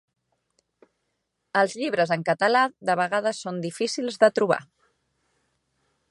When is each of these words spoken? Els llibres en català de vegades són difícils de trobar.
Els 1.61 1.75
llibres 1.81 2.13
en 2.15 2.23
català 2.29 2.63
de 2.91 2.95
vegades 3.01 3.41
són 3.47 3.59
difícils 3.67 4.17
de 4.25 4.31
trobar. 4.39 4.61